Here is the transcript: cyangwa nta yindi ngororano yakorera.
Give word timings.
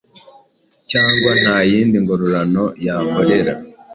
cyangwa 0.91 1.31
nta 1.41 1.57
yindi 1.69 1.97
ngororano 2.03 2.63
yakorera. 2.85 3.53